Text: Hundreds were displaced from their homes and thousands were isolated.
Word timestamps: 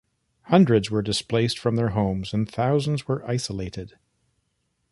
Hundreds 0.45 0.89
were 0.89 1.03
displaced 1.03 1.59
from 1.59 1.75
their 1.75 1.89
homes 1.89 2.33
and 2.33 2.49
thousands 2.49 3.07
were 3.07 3.23
isolated. 3.29 3.99